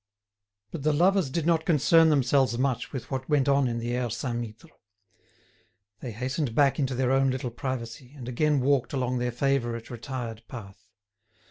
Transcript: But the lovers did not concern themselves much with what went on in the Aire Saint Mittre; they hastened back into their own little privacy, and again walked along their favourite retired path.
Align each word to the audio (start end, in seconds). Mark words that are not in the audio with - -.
But 0.71 0.81
the 0.81 0.93
lovers 0.93 1.29
did 1.29 1.45
not 1.45 1.63
concern 1.63 2.09
themselves 2.09 2.57
much 2.57 2.91
with 2.91 3.11
what 3.11 3.29
went 3.29 3.47
on 3.47 3.67
in 3.67 3.77
the 3.77 3.93
Aire 3.95 4.09
Saint 4.09 4.39
Mittre; 4.39 4.71
they 5.99 6.09
hastened 6.11 6.55
back 6.55 6.79
into 6.79 6.95
their 6.95 7.11
own 7.11 7.29
little 7.29 7.51
privacy, 7.51 8.11
and 8.17 8.27
again 8.27 8.61
walked 8.61 8.93
along 8.93 9.19
their 9.19 9.31
favourite 9.31 9.91
retired 9.91 10.41
path. 10.47 10.87